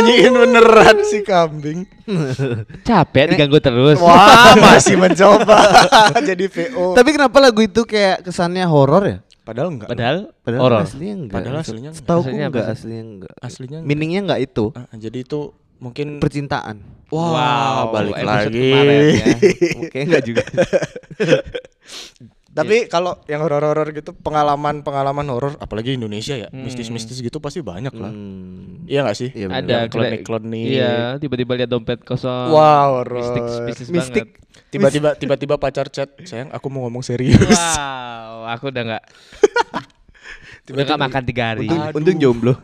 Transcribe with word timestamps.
Dinyanyiin 0.00 0.32
beneran 0.32 0.96
si 1.10 1.18
kambing. 1.20 1.84
Capek 2.82 3.34
diganggu 3.34 3.58
terus. 3.58 3.98
Wah, 3.98 4.54
masih 4.64 4.94
mencoba 4.94 5.58
jadi 6.28 6.46
VO. 6.46 6.94
Tapi 6.94 7.10
kenapa 7.10 7.36
lagu 7.38 7.58
itu 7.58 7.82
kayak 7.82 8.22
kesannya 8.22 8.62
horor 8.62 9.02
ya? 9.04 9.18
Padahal 9.42 9.68
enggak. 9.72 9.88
Padahal 9.88 10.18
Padahal 10.40 10.62
horor. 10.62 10.80
aslinya 10.84 11.14
enggak. 11.18 11.34
Padahal 11.34 11.56
aslinya 11.58 11.90
enggak. 11.90 12.00
Setahu 12.00 12.20
Aslinya 12.20 12.46
enggak 12.46 12.66
aslinya 12.68 13.02
enggak. 13.02 13.34
Aslinya 13.40 13.76
enggak. 13.80 13.88
Meaningnya 13.88 14.20
enggak 14.22 14.40
itu. 14.44 14.64
Ah, 14.72 14.86
jadi 14.94 15.18
itu 15.20 15.40
mungkin 15.78 16.06
Percintaan. 16.18 16.76
Wah, 17.08 17.88
Wow, 17.88 17.96
balik 17.96 18.20
lagi. 18.20 18.68
kemarin 18.68 19.00
ya. 19.16 19.26
Oke 19.80 19.98
enggak 20.04 20.22
juga. 20.22 20.44
Tapi 22.58 22.76
kalau 22.86 23.22
yang 23.24 23.38
horor-horor 23.38 23.88
gitu 23.90 24.10
pengalaman-pengalaman 24.12 25.26
horor 25.26 25.54
apalagi 25.56 25.94
Indonesia 25.94 26.34
ya, 26.34 26.48
Hmm. 26.48 26.62
mistis-mistis 26.62 27.18
gitu 27.18 27.38
pasti 27.38 27.60
banyak 27.60 27.92
lah. 27.92 28.10
Hmm. 28.10 28.82
Iya 28.84 29.02
gak 29.02 29.14
sih? 29.14 29.30
Iya, 29.30 29.46
Ada 29.48 29.86
klinik-klinik. 29.86 30.66
Iya, 30.68 30.92
tiba-tiba 31.16 31.54
lihat 31.54 31.68
dompet 31.68 32.02
kosong. 32.02 32.50
Wow, 32.50 33.00
horor. 33.00 33.20
Mistik, 33.20 33.42
mistis 33.64 33.88
Mistik. 33.88 34.26
banget. 34.26 34.66
Tiba-tiba 34.68 35.08
tiba-tiba 35.20 35.54
pacar 35.56 35.86
chat, 35.86 36.10
"Sayang, 36.20 36.50
aku 36.50 36.66
mau 36.66 36.84
ngomong 36.84 37.00
serius." 37.00 37.38
Wow, 37.38 38.50
aku 38.50 38.68
udah 38.68 38.82
nggak 38.84 39.04
udah 39.72 39.84
Tiba-tiba- 40.64 40.84
nggak 40.90 41.00
makan 41.00 41.22
tiga 41.24 41.42
hari. 41.48 41.66
Untung, 41.66 41.94
untung 41.94 42.16
jomblo. 42.18 42.54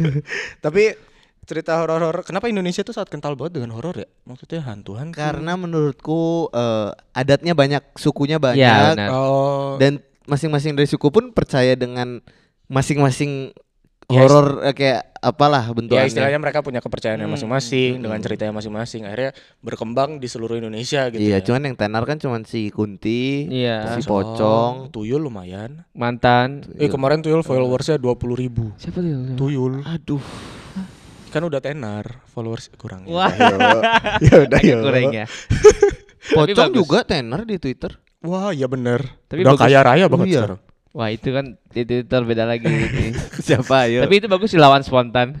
Tapi 0.64 1.11
cerita 1.42 1.74
horor-horor, 1.76 2.22
kenapa 2.22 2.46
Indonesia 2.46 2.80
tuh 2.80 2.94
sangat 2.94 3.10
kental 3.10 3.34
banget 3.34 3.58
dengan 3.58 3.74
horor 3.74 3.96
ya? 3.96 4.08
Maksudnya 4.24 4.62
hantu-hantu. 4.62 5.14
Karena 5.14 5.52
menurutku 5.54 6.46
eh, 6.48 6.90
adatnya 7.12 7.52
banyak, 7.52 7.82
sukunya 7.94 8.36
Iya, 8.36 8.44
banyak 8.44 8.94
benar. 8.94 9.08
oh, 9.10 9.74
dan 9.76 9.98
masing-masing 10.24 10.72
dari 10.72 10.86
suku 10.86 11.10
pun 11.10 11.30
percaya 11.30 11.74
dengan 11.74 12.22
masing-masing 12.66 13.50
Ya, 14.10 14.28
horor 14.28 14.60
eh, 14.60 14.74
kayak 14.76 15.14
apalah 15.18 15.62
ya 15.62 15.72
bentukannya. 15.72 16.04
istilahnya 16.04 16.36
mereka 16.36 16.60
punya 16.60 16.78
kepercayaannya 16.78 17.24
Hmm. 17.24 17.32
masing-masing 17.32 17.96
dengan 17.96 18.18
ceritanya 18.20 18.52
masing-masing. 18.52 19.02
Akhirnya 19.02 19.32
berkembang 19.58 20.20
di 20.20 20.28
seluruh 20.28 20.58
Indonesia 20.58 21.08
gitu. 21.08 21.22
Iya, 21.22 21.40
ya. 21.40 21.40
cuman 21.40 21.62
yang 21.64 21.76
tenar 21.78 22.02
kan 22.04 22.18
cuman 22.18 22.44
si 22.44 22.68
Kunti, 22.68 23.48
Iya. 23.48 23.96
si 23.96 24.04
Pocong. 24.04 24.92
Tuyul 24.92 25.22
lumayan. 25.22 25.86
Mantan. 25.92 26.66
Eh 26.76 26.86
kemarin 26.86 27.24
Tuyul 27.24 27.40
followersnya 27.40 27.96
20 27.96 28.36
ribu. 28.36 28.74
Siapa 28.76 29.00
tuh? 29.00 29.32
Tuyul 29.34 29.80
Aduh. 29.82 30.20
Kan 31.32 31.42
udah 31.48 31.64
tenar 31.64 32.20
followers 32.28 32.68
kurang. 32.76 33.08
Wah. 33.08 33.32
ya 34.28 34.44
udah 34.44 34.60
ya. 34.60 34.76
kurang 34.76 35.08
ya. 35.16 35.24
Pocong 36.36 36.70
juga 36.76 37.00
tenar 37.08 37.48
di 37.48 37.56
Twitter. 37.56 37.96
Wah, 38.22 38.52
iya 38.52 38.68
bener. 38.68 39.02
Tapi 39.26 39.42
udah 39.42 39.56
bagus. 39.56 39.64
kaya 39.64 39.80
raya 39.80 40.06
banget 40.12 40.28
iya. 40.28 40.44
sekarang. 40.44 40.60
Wah 40.92 41.08
itu 41.08 41.32
kan 41.32 41.56
di 41.72 41.82
Twitter 41.88 42.20
beda 42.20 42.44
lagi. 42.44 42.68
ini. 42.68 43.16
Siapa 43.48 43.88
ayo? 43.88 44.04
Tapi 44.04 44.14
itu 44.20 44.28
bagus 44.28 44.52
dilawan 44.52 44.84
spontan. 44.84 45.40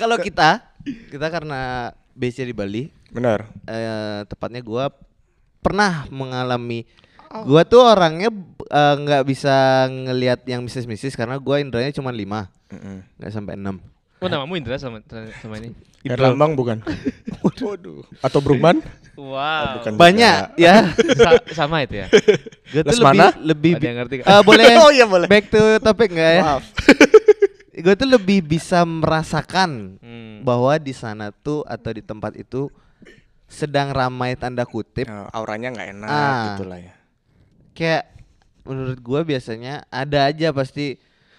kalau 0.00 0.16
kita 0.22 0.62
kita 0.86 1.26
karena 1.28 1.92
base 2.14 2.46
di 2.46 2.54
Bali, 2.54 2.88
Bener. 3.10 3.44
eh, 3.66 4.24
tepatnya 4.30 4.62
gua 4.64 4.88
pernah 5.60 6.06
mengalami 6.08 6.86
gua 7.42 7.62
tuh 7.62 7.82
orangnya 7.82 8.32
eh, 8.64 8.94
nggak 8.96 9.22
bisa 9.24 9.54
ngelihat 9.86 10.42
yang 10.44 10.60
mistis-mistis 10.60 11.12
karena 11.12 11.36
gua 11.36 11.58
indranya 11.58 11.90
cuma 11.90 12.08
lima 12.08 12.48
nggak 13.16 13.30
sampai 13.30 13.54
enam 13.54 13.78
Oh 14.18 14.26
namamu 14.26 14.58
Indra 14.58 14.74
sama 14.74 14.98
sama 15.38 15.62
ini. 15.62 15.70
Erlambang 16.02 16.58
bukan? 16.58 16.82
Waduh. 17.62 18.02
Atau 18.18 18.42
Brugman? 18.42 18.82
Wow. 19.14 19.78
bukan. 19.78 19.94
banyak 19.94 20.58
ya 20.58 20.90
Sa- 21.22 21.54
sama 21.54 21.86
itu 21.86 22.02
ya. 22.02 22.10
gue 22.66 22.82
tuh 22.82 22.98
Lesmana? 22.98 23.30
lebih 23.30 23.46
lebih 23.46 23.72
Ada 23.72 23.86
yang 23.86 23.96
ngerti? 23.96 24.14
Eh, 24.18 24.42
boleh 24.42 24.64
Oh, 24.82 24.90
iya, 24.90 25.06
boleh. 25.06 25.30
back 25.30 25.44
to 25.48 25.62
topik 25.78 26.10
nggak 26.10 26.32
ya 26.34 26.42
Maaf. 26.44 26.64
gue 27.72 27.94
tuh 27.94 28.08
lebih 28.08 28.42
bisa 28.42 28.82
merasakan 28.82 30.02
Hmm. 30.02 30.42
bahwa 30.42 30.74
di 30.76 30.90
sana 30.90 31.30
tuh 31.30 31.62
atau 31.62 31.90
di 31.90 32.02
tempat 32.02 32.34
itu 32.34 32.66
sedang 33.46 33.90
ramai 33.90 34.34
tanda 34.34 34.66
kutip 34.66 35.06
Ya, 35.06 35.30
auranya 35.30 35.70
nggak 35.72 35.88
enak 35.94 36.10
Ah. 36.10 36.42
gitu 36.50 36.66
lah 36.66 36.78
ya. 36.80 36.92
Kayak 37.78 38.10
menurut 38.66 38.98
gua 38.98 39.22
biasanya 39.22 39.86
ada 39.88 40.26
aja 40.26 40.50
pasti 40.50 40.98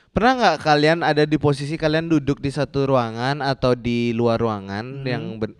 pernah 0.09 0.33
nggak 0.33 0.57
kalian 0.59 0.99
ada 1.01 1.23
di 1.23 1.35
posisi 1.35 1.75
kalian 1.75 2.07
duduk 2.07 2.39
di 2.39 2.49
satu 2.49 2.87
ruangan 2.87 3.43
atau 3.43 3.75
di 3.75 4.09
luar 4.09 4.39
ruangan 4.39 5.03
yang 5.03 5.37
ben- 5.37 5.59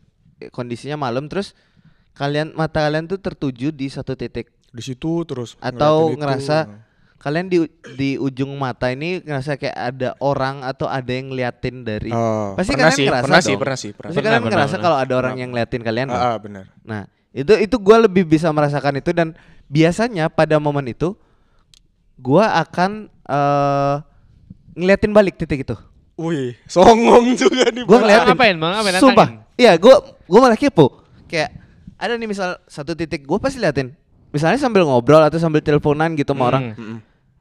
kondisinya 0.50 0.96
malam 0.98 1.28
terus 1.28 1.52
kalian 2.14 2.52
mata 2.54 2.82
kalian 2.82 3.06
tuh 3.06 3.20
tertuju 3.20 3.70
di 3.70 3.88
satu 3.88 4.16
titik 4.16 4.48
Di 4.70 4.82
situ 4.82 5.26
terus 5.26 5.58
atau 5.60 6.08
ngeliatin 6.08 6.14
itu. 6.14 6.22
ngerasa 6.22 6.58
kalian 7.18 7.46
di 7.46 7.58
di 7.94 8.10
ujung 8.16 8.54
mata 8.56 8.88
ini 8.88 9.20
ngerasa 9.20 9.58
kayak 9.58 9.76
ada 9.76 10.10
orang 10.20 10.62
atau 10.62 10.86
ada 10.86 11.10
yang 11.10 11.28
ngeliatin 11.28 11.84
dari 11.84 12.10
Oh, 12.10 12.56
pasti 12.56 12.72
pernah 12.72 12.88
kalian 12.88 12.96
sih, 12.96 13.06
ngerasa 13.06 13.26
pernah 13.26 13.40
sih, 13.40 13.50
dong. 13.50 13.60
pernah 13.60 13.78
sih, 13.78 13.92
pernah. 13.92 14.08
pasti 14.08 14.16
Pernah, 14.16 14.24
kalian 14.24 14.40
pernah, 14.40 14.54
ngerasa 14.56 14.70
pernah. 14.72 14.84
kalau 14.86 14.98
ada 14.98 15.14
orang 15.14 15.24
Pernah. 15.28 15.42
yang 15.42 15.50
ngeliatin 15.52 15.82
kalian. 15.84 16.08
Ah, 16.08 16.22
ah, 16.24 16.36
benar. 16.38 16.66
Nah, 16.82 17.02
itu 17.32 17.54
itu 17.56 17.76
gua 17.78 18.02
lebih 18.02 18.26
bisa 18.26 18.50
merasakan 18.50 18.98
itu 18.98 19.14
dan 19.14 19.38
biasanya 19.68 20.28
pada 20.28 20.58
momen 20.58 20.90
itu 20.90 21.14
gua 22.18 22.58
akan 22.60 23.08
eh 23.08 23.96
ngeliatin 24.76 25.12
balik 25.12 25.36
titik 25.36 25.64
itu. 25.64 25.76
Wih, 26.20 26.56
songong 26.68 27.32
juga 27.40 27.72
nih. 27.72 27.84
Gua 27.88 27.96
Bang. 27.96 28.02
ngeliatin. 28.04 28.28
ngapain, 28.36 28.56
Bang? 28.60 28.72
Ngapain? 28.76 29.00
Sumpah. 29.00 29.28
Iya, 29.56 29.72
gua 29.80 29.96
gua 30.26 30.40
malah 30.44 30.60
kepo. 30.60 31.04
Kayak 31.28 31.56
ada 31.96 32.16
nih 32.16 32.28
misal 32.28 32.60
satu 32.66 32.92
titik 32.92 33.24
gua 33.24 33.40
pasti 33.40 33.60
liatin. 33.60 33.96
Misalnya 34.30 34.60
sambil 34.60 34.84
ngobrol 34.86 35.24
atau 35.24 35.40
sambil 35.40 35.64
teleponan 35.64 36.14
gitu 36.14 36.36
sama 36.36 36.44
Hmm. 36.44 36.50
orang. 36.50 36.64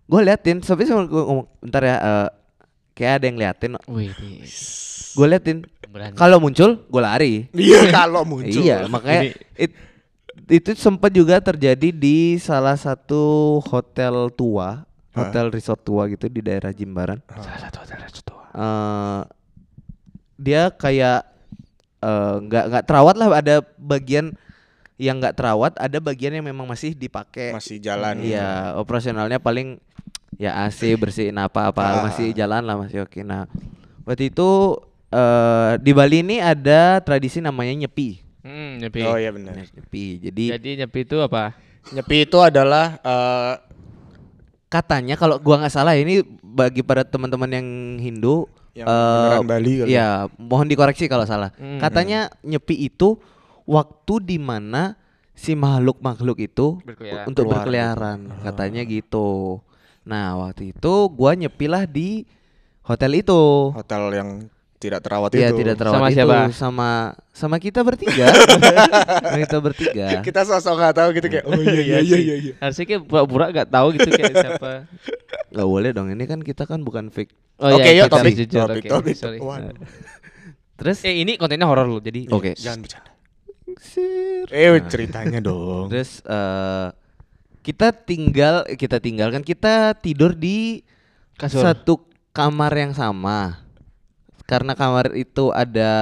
Gua 0.09 0.21
liatin, 0.25 0.63
sampai 0.63 0.89
sambil 0.89 1.05
gua 1.05 1.23
ngomong, 1.27 1.47
"Bentar 1.61 1.83
ya, 1.85 1.97
eh, 2.01 2.29
kayak 2.99 3.23
ada 3.23 3.25
yang 3.31 3.39
liatin." 3.39 3.79
Wih, 3.87 4.11
Gua 5.17 5.27
liatin. 5.27 5.63
Kalau 6.15 6.39
muncul, 6.39 6.83
gua 6.91 7.15
lari. 7.15 7.47
Iya, 7.51 7.89
kalau 8.03 8.27
muncul. 8.27 8.59
Iya, 8.61 8.91
makanya 8.91 9.31
it- 9.55 9.87
itu 10.49 10.71
sempat 10.75 11.11
juga 11.11 11.39
terjadi 11.39 11.91
di 11.91 12.39
salah 12.39 12.75
satu 12.75 13.59
hotel 13.63 14.33
tua, 14.35 14.83
hotel 15.13 15.51
resort 15.51 15.83
tua 15.83 16.09
gitu 16.09 16.27
di 16.27 16.43
daerah 16.43 16.73
Jimbaran. 16.73 17.23
Salah 17.31 17.61
satu 17.69 17.77
hotel 17.85 17.99
itu. 18.03 18.35
Eh, 18.49 19.21
dia 20.39 20.71
kayak 20.71 21.27
eh, 22.01 22.35
nggak 22.47 22.65
nggak 22.71 22.85
terawat 22.87 23.15
lah, 23.19 23.29
ada 23.35 23.61
bagian 23.77 24.33
yang 24.99 25.19
nggak 25.19 25.35
terawat, 25.39 25.75
ada 25.79 25.99
bagian 25.99 26.35
yang 26.35 26.47
memang 26.47 26.67
masih 26.67 26.95
dipakai. 26.95 27.55
Masih 27.55 27.79
jalan. 27.79 28.19
Iya, 28.19 28.75
operasionalnya 28.79 29.39
paling 29.39 29.79
ya 30.39 30.65
AC 30.65 30.95
bersihin 30.95 31.35
apa-apa 31.35 31.83
Ah. 31.83 32.01
masih 32.05 32.31
jalan 32.31 32.63
lah 32.63 32.79
masih 32.79 33.03
oke. 33.03 33.21
Nah, 33.21 33.51
waktu 34.03 34.31
itu 34.31 34.79
eh 35.09 35.73
di 35.79 35.91
Bali 35.91 36.23
ini 36.23 36.39
ada 36.39 37.01
tradisi 37.01 37.39
namanya 37.39 37.75
nyepi. 37.77 38.23
Hmm, 38.41 38.79
nyepi. 38.79 39.03
Oh 39.03 39.15
iya 39.15 39.29
benar. 39.29 39.59
Nyepi. 39.59 40.23
Jadi 40.23 40.45
Jadi 40.51 40.71
nyepi 40.79 41.01
itu 41.03 41.19
apa? 41.19 41.53
Nyepi 41.91 42.23
itu 42.23 42.39
adalah 42.39 42.97
eh, 42.99 43.55
katanya 44.69 45.17
kalau 45.17 45.37
gua 45.39 45.59
nggak 45.59 45.73
salah 45.73 45.93
ini 45.93 46.21
bagi 46.41 46.81
para 46.81 47.03
teman-teman 47.03 47.49
yang 47.51 47.67
Hindu 47.99 48.47
yang 48.73 48.85
eh, 48.85 48.95
beneran 48.95 49.47
Bali 49.49 49.73
kali. 49.81 49.89
ya 49.91 50.07
mohon 50.37 50.69
dikoreksi 50.69 51.09
kalau 51.09 51.25
salah. 51.25 51.51
Hmm. 51.57 51.81
Katanya 51.81 52.31
nyepi 52.43 52.77
itu 52.79 53.17
waktu 53.65 54.15
di 54.23 54.39
mana 54.39 54.95
si 55.33 55.55
makhluk-makhluk 55.55 56.39
itu 56.43 56.79
Berkeliaran. 56.81 57.25
untuk 57.27 57.43
Keluar 57.43 57.55
berkeliaran 57.59 58.19
katanya 58.43 58.83
gitu. 58.85 59.59
Nah, 60.09 60.41
waktu 60.41 60.73
itu 60.73 60.93
gua 61.13 61.37
nyepilah 61.37 61.85
di 61.85 62.25
hotel 62.81 63.21
itu. 63.21 63.71
Hotel 63.77 64.03
yang 64.17 64.31
tidak 64.79 65.03
terawat 65.03 65.35
Iya, 65.35 65.51
itu. 65.51 65.59
tidak 65.61 65.75
terawat 65.75 65.99
Sama 65.99 66.09
itu 66.09 66.17
siapa? 66.17 66.39
sama 66.55 66.91
sama 67.35 67.57
kita 67.59 67.83
bertiga. 67.83 68.31
Sama 69.27 69.39
kita 69.43 69.59
bertiga. 69.59 70.07
Kita 70.23 70.41
sosok 70.47 70.75
nggak 70.79 70.95
tahu 70.95 71.09
gitu 71.19 71.27
kayak 71.29 71.45
oh 71.45 71.59
iya 71.59 71.83
iya 71.83 71.99
iya 71.99 72.19
iya. 72.19 72.35
iya. 72.39 72.53
Harusnya 72.63 72.87
kayak 72.87 73.03
pura-pura 73.05 73.51
gak 73.51 73.69
tahu 73.69 73.87
gitu 73.99 74.09
kayak 74.09 74.35
siapa. 74.39 74.73
Gak 75.51 75.67
boleh 75.67 75.91
dong, 75.91 76.09
ini 76.15 76.25
kan 76.31 76.39
kita 76.39 76.63
kan 76.65 76.87
bukan 76.87 77.11
fake. 77.11 77.35
Oh 77.59 77.75
Oke, 77.75 77.91
iya, 77.91 78.07
yuk, 78.07 78.07
kita 78.07 78.17
topik, 78.23 78.35
jujur. 78.39 78.67
topik, 78.71 78.85
Oke, 78.87 78.91
topik. 78.95 79.15
sorry. 79.19 79.39
Waduh. 79.43 79.75
Terus 80.79 80.99
Eh 81.03 81.27
ini 81.27 81.35
kontennya 81.35 81.67
horor 81.67 81.91
loh, 81.91 81.99
jadi 81.99 82.31
Oke. 82.31 82.55
Jangan 82.55 82.79
bercanda. 82.87 83.11
Sir. 83.83 84.47
Eh 84.49 84.79
ceritanya 84.87 85.39
dong. 85.43 85.91
Terus 85.91 86.23
eh 86.23 86.87
kita 87.69 87.93
tinggal 87.93 88.65
kita 88.81 88.97
tinggalkan 88.97 89.45
kita 89.45 89.93
tidur 90.01 90.33
di 90.33 90.81
Kasur. 91.37 91.61
satu 91.61 92.01
kamar 92.33 92.73
yang 92.73 92.97
sama. 92.97 93.61
Karena 94.49 94.73
kamar 94.73 95.13
itu 95.13 95.53
ada 95.53 95.93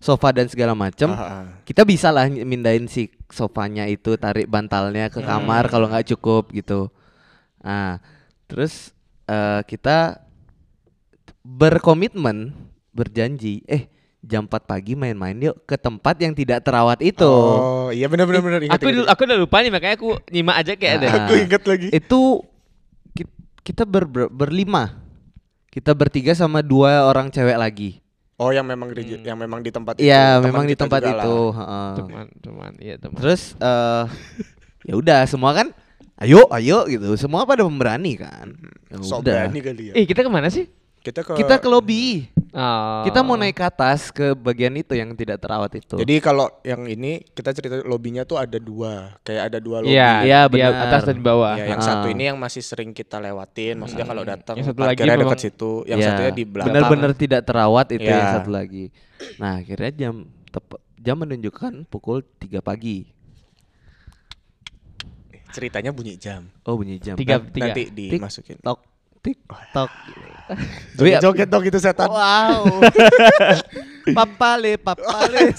sofa 0.00 0.32
dan 0.32 0.48
segala 0.48 0.72
macam. 0.72 1.12
Ah, 1.12 1.20
ah. 1.20 1.44
Kita 1.68 1.84
bisa 1.84 2.08
lah 2.08 2.24
mindahin 2.32 2.88
si 2.88 3.12
sofanya 3.28 3.84
itu 3.84 4.16
tarik 4.16 4.48
bantalnya 4.48 5.12
ke 5.12 5.20
kamar 5.20 5.68
kalau 5.68 5.92
nggak 5.92 6.08
cukup 6.16 6.48
gitu. 6.56 6.88
Nah, 7.60 8.00
terus 8.48 8.96
eh, 9.28 9.60
kita 9.68 10.24
berkomitmen 11.44 12.56
berjanji 12.96 13.60
eh 13.68 13.92
jam 14.24 14.48
4 14.48 14.64
pagi 14.64 14.96
main-main 14.96 15.36
yuk 15.36 15.56
ke 15.64 15.76
tempat 15.76 16.16
yang 16.16 16.32
tidak 16.32 16.64
terawat 16.64 16.98
itu. 17.04 17.28
Oh, 17.28 17.92
iya 17.92 18.08
benar 18.08 18.24
benar 18.24 18.40
benar 18.40 18.60
ingat. 18.64 18.80
Aku 18.80 18.88
ingat, 18.88 19.06
aku 19.12 19.20
udah 19.28 19.38
lupa 19.38 19.56
nih 19.60 19.70
makanya 19.70 19.94
aku 20.00 20.08
nyimak 20.32 20.56
aja 20.64 20.72
kayak 20.74 20.94
ada. 20.98 21.08
Aku 21.28 21.32
ingat 21.36 21.62
lagi. 21.62 21.88
Itu 21.92 22.20
ki- 23.12 23.28
kita 23.60 23.84
ber, 23.84 24.08
ber- 24.08 24.32
berlima. 24.32 24.96
Kita 25.68 25.92
bertiga 25.92 26.32
sama 26.32 26.64
dua 26.64 27.04
orang 27.04 27.28
cewek 27.28 27.58
lagi. 27.58 27.90
Oh, 28.34 28.50
yang 28.50 28.66
memang 28.66 28.90
di, 28.90 29.14
yang 29.22 29.38
memang 29.38 29.62
di 29.62 29.70
tempat 29.70 29.94
itu. 29.94 30.10
Iya, 30.10 30.42
memang 30.42 30.66
di 30.66 30.74
tempat 30.74 31.06
itu, 31.06 31.34
heeh. 31.54 31.90
Teman, 31.94 32.26
teman, 32.42 32.72
iya 32.82 32.94
teman. 32.98 33.18
Terus 33.22 33.54
eh 33.60 34.04
ya 34.90 34.94
udah 34.98 35.20
semua 35.28 35.54
kan 35.54 35.70
ayo 36.18 36.48
ayo 36.50 36.88
gitu. 36.88 37.14
Semua 37.14 37.44
pada 37.44 37.62
pemberani 37.62 38.18
kan. 38.18 38.50
Ya 38.90 38.96
Sok 38.98 39.22
udah. 39.22 39.46
berani 39.50 39.60
kali 39.60 39.82
ya. 39.90 39.92
Eh, 39.94 40.04
kita 40.06 40.24
ke 40.24 40.30
mana 40.30 40.50
sih? 40.50 40.66
Kita 41.04 41.20
ke 41.20 41.36
Kita 41.36 41.60
ke 41.60 41.68
lobi. 41.68 42.24
Oh. 42.54 43.04
Kita 43.04 43.20
mau 43.20 43.36
naik 43.36 43.60
ke 43.60 43.64
atas 43.66 44.08
ke 44.08 44.32
bagian 44.32 44.72
itu 44.72 44.96
yang 44.96 45.12
tidak 45.12 45.36
terawat 45.36 45.68
itu. 45.76 46.00
Jadi 46.00 46.16
kalau 46.22 46.48
yang 46.64 46.88
ini 46.88 47.20
kita 47.28 47.52
cerita 47.52 47.82
lobinya 47.84 48.24
tuh 48.24 48.40
ada 48.40 48.56
dua, 48.56 49.12
kayak 49.20 49.52
ada 49.52 49.58
dua 49.60 49.84
lobi. 49.84 49.92
Iya, 49.92 50.24
Iya, 50.24 50.40
dia 50.48 50.70
benar. 50.70 50.86
atas 50.88 51.02
dan 51.04 51.18
bawah. 51.20 51.60
Ya, 51.60 51.76
yang 51.76 51.82
Ah. 51.82 51.84
satu 51.84 52.06
ini 52.08 52.30
yang 52.30 52.38
masih 52.40 52.64
sering 52.64 52.96
kita 52.96 53.20
lewatin, 53.20 53.76
maksudnya 53.76 54.06
kalau 54.06 54.24
datang 54.24 54.56
Yang 54.56 54.72
satu 54.72 54.80
lagi 54.80 55.02
memang- 55.04 55.20
dekat 55.28 55.40
situ, 55.44 55.72
yang 55.84 55.98
Ya, 56.00 56.06
satunya 56.08 56.32
di 56.32 56.44
belakang. 56.48 56.72
Benar-benar 56.72 57.10
tidak 57.12 57.40
terawat 57.44 57.86
itu 57.92 58.08
yang 58.08 58.24
Ya. 58.24 58.32
satu 58.40 58.48
lagi. 58.48 58.84
Nah, 59.36 59.60
akhirnya 59.60 59.90
jam 59.92 60.14
jam 60.96 61.16
menunjukkan 61.20 61.84
pukul 61.90 62.24
3 62.40 62.64
pagi. 62.64 63.04
Ceritanya 65.52 65.92
bunyi 65.92 66.16
jam. 66.16 66.48
Oh, 66.64 66.74
bunyi 66.74 66.96
jam. 66.96 67.14
Tiga, 67.14 67.38
tiga. 67.44 67.70
Nanti 67.76 67.92
dimasukin. 67.92 68.58
Tok 68.58 68.93
tik 69.24 69.40
tok. 69.72 69.88
Joget-joget 71.00 71.48
dong 71.52 71.64
itu 71.64 71.80
setan. 71.80 72.12
Wow. 72.12 72.84
papale, 74.18 74.76
papale. 74.76 75.48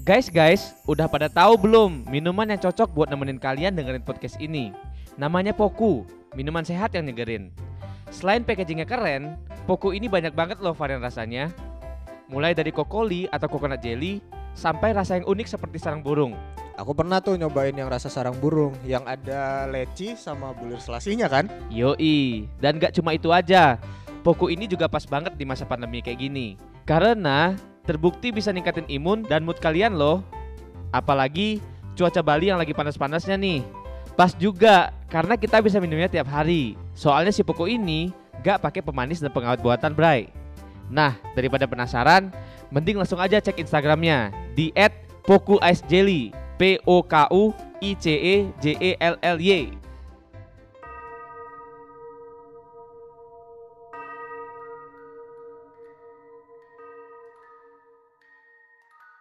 Guys, 0.00 0.26
guys, 0.32 0.74
udah 0.90 1.06
pada 1.06 1.30
tahu 1.30 1.54
belum 1.60 2.08
minuman 2.10 2.48
yang 2.50 2.58
cocok 2.58 2.90
buat 2.90 3.06
nemenin 3.12 3.38
kalian 3.38 3.76
dengerin 3.78 4.02
podcast 4.02 4.34
ini? 4.42 4.74
Namanya 5.14 5.54
Poku, 5.54 6.02
minuman 6.34 6.66
sehat 6.66 6.96
yang 6.96 7.06
nyegerin. 7.06 7.54
Selain 8.10 8.42
packagingnya 8.42 8.88
keren, 8.88 9.38
Poku 9.70 9.94
ini 9.94 10.10
banyak 10.10 10.34
banget 10.34 10.58
loh 10.58 10.74
varian 10.74 11.04
rasanya. 11.04 11.52
Mulai 12.26 12.56
dari 12.56 12.74
kokoli 12.74 13.30
atau 13.30 13.46
coconut 13.46 13.84
jelly, 13.84 14.24
sampai 14.56 14.96
rasa 14.96 15.20
yang 15.20 15.28
unik 15.30 15.46
seperti 15.46 15.78
sarang 15.78 16.02
burung. 16.02 16.34
Aku 16.80 16.96
pernah 16.96 17.20
tuh 17.20 17.36
nyobain 17.36 17.76
yang 17.76 17.92
rasa 17.92 18.08
sarang 18.08 18.32
burung, 18.40 18.72
yang 18.88 19.04
ada 19.04 19.68
leci 19.68 20.16
sama 20.16 20.56
bulir 20.56 20.80
selasinya 20.80 21.28
kan? 21.28 21.44
Yoi, 21.68 22.48
dan 22.56 22.80
gak 22.80 22.96
cuma 22.96 23.12
itu 23.12 23.28
aja. 23.28 23.76
Poku 24.24 24.48
ini 24.48 24.64
juga 24.64 24.88
pas 24.88 25.04
banget 25.04 25.36
di 25.36 25.44
masa 25.44 25.68
pandemi 25.68 26.00
kayak 26.00 26.24
gini. 26.24 26.56
Karena 26.88 27.52
terbukti 27.84 28.32
bisa 28.32 28.48
ningkatin 28.48 28.88
imun 28.88 29.28
dan 29.28 29.44
mood 29.44 29.60
kalian 29.60 29.92
loh. 29.92 30.24
Apalagi 30.88 31.60
cuaca 32.00 32.24
Bali 32.24 32.48
yang 32.48 32.56
lagi 32.56 32.72
panas-panasnya 32.72 33.36
nih. 33.36 33.60
Pas 34.16 34.32
juga 34.32 34.88
karena 35.12 35.36
kita 35.36 35.60
bisa 35.60 35.84
minumnya 35.84 36.08
tiap 36.08 36.32
hari. 36.32 36.80
Soalnya 36.96 37.28
si 37.28 37.44
Poku 37.44 37.68
ini 37.68 38.08
gak 38.40 38.64
pakai 38.64 38.80
pemanis 38.80 39.20
dan 39.20 39.28
pengawet 39.28 39.60
buatan 39.60 39.92
Bray. 39.92 40.32
Nah, 40.88 41.12
daripada 41.36 41.68
penasaran, 41.68 42.32
mending 42.72 42.96
langsung 42.96 43.20
aja 43.20 43.36
cek 43.36 43.60
Instagramnya 43.60 44.32
di 44.56 44.72
@pokuicejelly. 45.28 46.39
P 46.60 46.76
O 46.84 47.00
K 47.00 47.24
U 47.32 47.56
I 47.80 47.96
C 47.96 48.12
E 48.12 48.36
J 48.60 48.76
E 48.76 48.90
L 49.00 49.16
L 49.16 49.38
Y. 49.40 49.72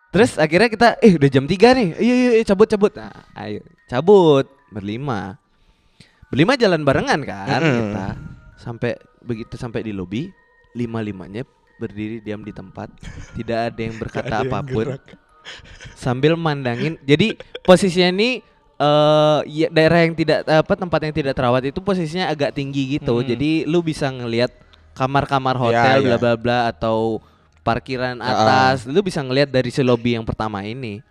Terus 0.09 0.35
akhirnya 0.35 0.67
kita 0.67 0.87
eh 0.99 1.15
udah 1.15 1.29
jam 1.31 1.47
3 1.47 1.79
nih. 1.79 1.89
Iya 1.95 2.15
iya 2.19 2.31
iya, 2.35 2.43
cabut 2.43 2.67
cabut. 2.67 2.91
Nah, 2.91 3.13
ayo 3.39 3.63
cabut 3.87 4.43
berlima. 4.67 5.39
Berlima 6.27 6.59
jalan 6.59 6.83
barengan 6.83 7.23
kan 7.23 7.61
Mm-mm. 7.63 7.77
kita. 7.79 8.07
Sampai 8.59 8.99
begitu 9.23 9.55
sampai 9.55 9.87
di 9.87 9.95
lobi, 9.95 10.27
lima-limanya 10.75 11.47
berdiri 11.79 12.19
diam 12.19 12.43
di 12.43 12.51
tempat. 12.51 12.91
Tidak 13.31 13.59
ada 13.71 13.79
yang 13.79 13.95
berkata 13.95 14.43
apa 14.43 14.59
pun. 14.59 14.99
Sambil 15.93 16.33
mandangin. 16.33 16.95
Jadi 17.03 17.35
posisinya 17.61 18.09
ini 18.09 18.29
eh 18.79 19.39
ya, 19.45 19.67
daerah 19.67 20.07
yang 20.07 20.15
tidak 20.15 20.47
apa 20.47 20.73
tempat 20.73 20.99
yang 21.03 21.11
tidak 21.11 21.35
terawat 21.35 21.67
itu 21.67 21.79
posisinya 21.79 22.27
agak 22.27 22.53
tinggi 22.53 22.95
gitu. 22.95 23.19
Hmm. 23.19 23.27
Jadi 23.27 23.63
lu 23.63 23.79
bisa 23.79 24.07
ngelihat 24.07 24.51
kamar-kamar 24.95 25.55
Ya, 25.55 25.61
hotel 25.61 25.97
ya. 25.99 26.05
bla 26.05 26.17
bla 26.17 26.33
bla 26.35 26.57
atau 26.67 27.19
parkiran 27.59 28.17
atas. 28.19 28.87
Lu 28.87 28.99
bisa 28.99 29.19
ngelihat 29.19 29.47
dari 29.47 29.67
si 29.67 29.83
lobby 29.83 30.15
yang 30.15 30.23
pertama 30.23 30.63
ini. 30.63 31.03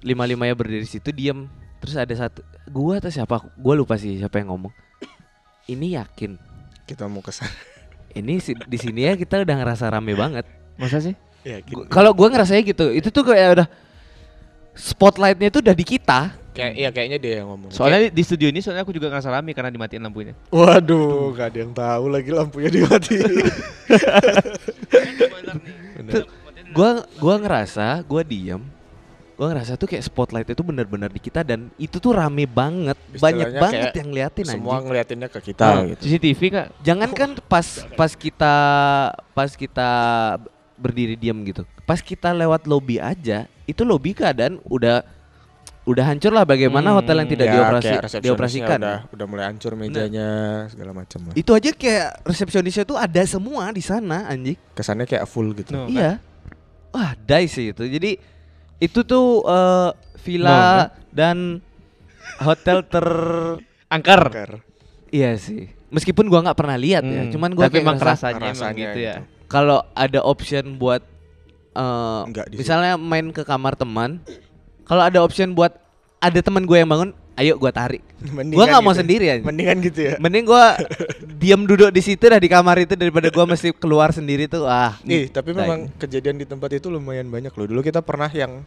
Lima-limanya 0.00 0.52
berdiri 0.52 0.84
situ 0.84 1.10
diam. 1.10 1.48
Terus 1.80 1.96
ada 1.96 2.14
satu 2.14 2.40
gua 2.68 3.00
atau 3.00 3.08
siapa? 3.08 3.40
Gua 3.56 3.74
lupa 3.74 3.96
sih 3.96 4.16
siapa 4.16 4.36
yang 4.36 4.52
ngomong. 4.52 4.72
Ini 5.66 5.98
yakin. 5.98 6.36
Kita 6.84 7.08
mau 7.08 7.20
ke 7.20 7.32
sana. 7.32 7.50
Ini 8.12 8.38
si- 8.38 8.56
di 8.56 8.78
sini 8.78 9.04
ya 9.04 9.12
kita 9.12 9.42
udah 9.42 9.56
ngerasa 9.56 9.90
rame 9.90 10.14
banget. 10.14 10.46
Masa 10.76 11.00
sih? 11.00 11.12
Ya, 11.46 11.62
Gua- 11.62 11.86
Kalau 11.86 12.10
gua 12.10 12.26
ngerasanya 12.26 12.58
gitu, 12.60 12.90
itu 12.90 13.06
tuh 13.06 13.22
kayak 13.22 13.48
udah 13.54 13.68
spotlightnya 14.72 15.46
itu 15.46 15.58
udah 15.60 15.72
di 15.72 15.86
kita. 15.86 16.34
kayak 16.50 16.72
iya 16.74 16.88
kayaknya 16.88 17.18
dia 17.18 17.32
yang 17.38 17.48
ngomong. 17.48 17.68
Soalnya 17.68 18.08
di 18.08 18.22
studio 18.22 18.48
ini 18.48 18.58
soalnya 18.58 18.80
aku 18.80 18.90
juga 18.90 19.06
ngerasa 19.06 19.28
rame 19.30 19.52
karena 19.52 19.68
dimatiin 19.68 20.00
lampunya. 20.00 20.32
Waduh, 20.48 21.30
gak 21.30 21.52
ada 21.52 21.58
yang 21.60 21.70
tahu 21.70 22.04
lagi 22.08 22.30
lampunya 22.30 22.70
dimatiin. 22.72 23.28
Tuh, 26.06 26.24
gua 26.72 26.90
gua 27.14 27.34
ngerasa, 27.36 28.00
gua 28.02 28.22
diem. 28.22 28.62
Gua 29.36 29.52
ngerasa 29.52 29.76
tuh 29.76 29.84
kayak 29.86 30.00
spotlight 30.02 30.48
itu 30.48 30.64
benar-benar 30.64 31.12
di 31.12 31.20
kita 31.20 31.44
dan 31.44 31.68
itu 31.76 32.00
tuh 32.00 32.16
rame 32.16 32.48
banget. 32.48 32.96
Banyak 33.12 33.20
Istilahnya 33.52 33.60
banget 33.60 33.80
kayak 33.84 34.00
yang 34.00 34.10
liatin 34.10 34.44
Semua 34.48 34.72
anjing. 34.72 34.84
ngeliatinnya 34.88 35.28
ke 35.28 35.40
kita 35.44 35.64
Ah. 35.66 35.84
gitu. 35.86 36.00
CCTV 36.08 36.40
kak? 36.48 36.66
Jangan 36.80 37.10
kan 37.12 37.30
pas 37.44 37.66
pas 37.92 38.10
kita 38.10 38.54
pas 39.30 39.50
kita 39.52 39.90
berdiri 40.76 41.16
diam 41.16 41.40
gitu. 41.42 41.64
Pas 41.82 41.98
kita 41.98 42.30
lewat 42.30 42.64
lobby 42.64 42.96
aja, 42.96 43.44
itu 43.64 43.82
lobby 43.82 44.12
keadaan 44.12 44.60
udah 44.64 45.02
udah 45.86 46.02
hancur 46.02 46.34
lah 46.34 46.42
bagaimana 46.42 46.90
Hmm, 46.90 46.98
hotel 46.98 47.22
yang 47.22 47.30
tidak 47.30 47.46
Ya, 47.46 47.52
dioperasi 47.54 47.92
dioperasikan. 48.18 48.78
Udah, 48.82 48.98
udah 49.06 49.26
mulai 49.30 49.44
hancur 49.46 49.78
mejanya 49.78 50.28
segala 50.66 50.90
macam 50.90 51.30
lah. 51.30 51.34
Itu 51.38 51.54
aja 51.54 51.70
kayak 51.70 52.26
resepsionisnya 52.26 52.82
tuh 52.82 52.98
ada 52.98 53.22
semua 53.22 53.70
di 53.70 53.80
sana 53.80 54.26
anjing. 54.26 54.58
Kesannya 54.74 55.06
kayak 55.06 55.30
full 55.30 55.54
gitu. 55.54 55.70
No. 55.70 55.86
Iya. 55.86 56.18
Wah, 56.90 57.14
dai 57.22 57.46
sih 57.46 57.70
itu. 57.70 57.86
Jadi 57.86 58.18
itu 58.76 59.00
tuh 59.00 59.46
eh, 59.46 59.90
villa 60.20 60.90
dan 61.14 61.62
hotel 62.42 62.82
ter 62.82 63.06
Angker. 63.86 64.22
Angker. 64.26 64.50
iya 65.14 65.38
sih. 65.38 65.70
Meskipun 65.86 66.26
gua 66.26 66.42
nggak 66.42 66.58
pernah 66.58 66.74
lihat 66.74 67.06
ya, 67.06 67.22
Hmm, 67.22 67.30
cuman 67.30 67.50
gua 67.54 67.70
Tapi 67.70 67.78
kayak 67.78 67.86
emang 67.86 67.98
kerasanya, 68.02 68.36
emang 68.42 68.50
rasanya 68.58 68.74
gitu 68.82 68.98
ya. 68.98 69.14
gitu. 69.14 69.35
Kalau 69.56 69.80
ada 69.96 70.20
option 70.20 70.76
buat 70.76 71.00
eh, 71.72 72.20
situ. 72.28 72.60
misalnya 72.60 73.00
main 73.00 73.32
ke 73.32 73.40
kamar 73.40 73.72
teman, 73.72 74.20
kalau 74.84 75.00
ada 75.00 75.18
option 75.18 75.52
buat 75.52 75.72
ada 76.18 76.40
teman 76.40 76.64
gue 76.64 76.76
yang 76.76 76.88
bangun, 76.88 77.10
ayo 77.36 77.56
gua 77.56 77.68
tarik. 77.70 78.00
Mendingan 78.36 78.56
Gua 78.56 78.64
nggak 78.66 78.82
mau 78.82 78.92
gitu. 78.92 79.00
sendirian. 79.00 79.38
Mendingan 79.40 79.76
gitu 79.80 80.00
ya. 80.02 80.12
Mending 80.16 80.44
gua 80.44 80.76
diam 81.40 81.64
duduk 81.64 81.88
di 81.88 82.00
situ 82.00 82.20
dah 82.22 82.36
di 82.36 82.48
kamar 82.48 82.76
itu 82.78 82.92
daripada 82.94 83.28
gua 83.28 83.44
mesti 83.46 83.72
keluar 83.72 84.10
sendiri 84.10 84.44
tuh. 84.46 84.64
Ah. 84.64 84.96
Ih, 85.04 85.28
tapi 85.28 85.52
dai. 85.52 85.64
memang 85.64 85.92
kejadian 85.96 86.36
di 86.36 86.44
tempat 86.44 86.72
itu 86.72 86.88
lumayan 86.88 87.28
banyak 87.28 87.52
loh. 87.52 87.66
Dulu 87.66 87.80
kita 87.80 88.00
pernah 88.00 88.28
yang 88.28 88.64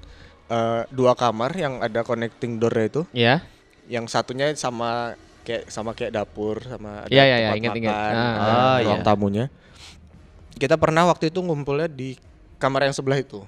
eh, 0.47 0.81
dua 0.89 1.13
kamar 1.13 1.53
yang 1.53 1.81
ada 1.81 2.01
connecting 2.01 2.57
door 2.57 2.73
itu, 2.75 3.01
Ya. 3.11 3.41
yang 3.85 4.05
satunya 4.05 4.53
sama 4.53 5.13
kayak 5.41 5.65
sama 5.67 5.93
kayak 5.93 6.13
dapur 6.13 6.61
sama 6.61 7.05
ada 7.05 7.09
Iya, 7.09 7.23
iya, 7.25 7.37
iya, 7.39 7.49
tempat 7.57 7.73
ingat. 7.75 7.93
makan, 7.93 8.13
Ah. 8.13 8.37
Ah, 8.37 8.77
ruang 8.79 9.01
iya. 9.01 9.05
tamunya. 9.05 9.45
Kita 10.59 10.75
pernah 10.75 11.07
waktu 11.07 11.31
itu 11.31 11.39
ngumpulnya 11.39 11.87
di 11.87 12.19
kamar 12.59 12.85
yang 12.85 12.95
sebelah 12.95 13.17
itu. 13.17 13.39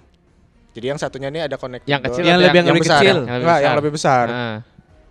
Jadi 0.72 0.86
yang 0.88 0.96
satunya 0.96 1.28
ini 1.28 1.44
ada 1.44 1.60
connecting 1.60 1.92
Yang 1.92 2.02
kecil 2.08 2.24
Yang 2.24 2.40
lebih- 2.48 2.56
yang 2.56 2.68
lebih 2.72 2.84
besar. 2.88 3.02
kecil. 3.04 3.12
Yang 3.12 3.20
lebih 3.28 3.36
Enggak, 3.44 3.60
yang 3.60 3.68
besar. 3.68 3.80
lebih 3.84 3.92
besar. 3.92 4.26
Ah. 4.32 4.58